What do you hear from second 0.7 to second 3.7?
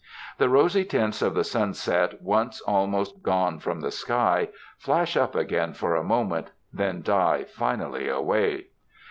tints of the sunset once almost gone